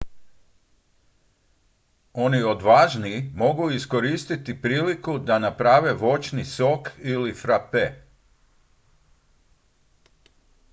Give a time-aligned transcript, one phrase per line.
[2.13, 7.87] oni odvažniji mogu iskoristiti priliku da naprave voćni sok ili frape